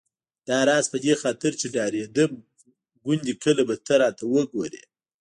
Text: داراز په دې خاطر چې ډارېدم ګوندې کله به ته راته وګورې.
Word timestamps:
داراز 0.47 0.85
په 0.93 0.97
دې 1.05 1.13
خاطر 1.21 1.51
چې 1.59 1.67
ډارېدم 1.75 2.31
ګوندې 3.05 3.33
کله 3.43 3.61
به 3.67 3.75
ته 3.85 3.93
راته 4.03 4.23
وګورې. 4.33 4.83